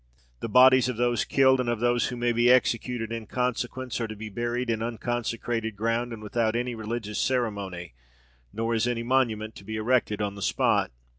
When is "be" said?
2.31-2.49, 4.15-4.29, 9.63-9.75